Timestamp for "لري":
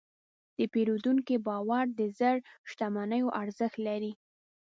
3.87-4.11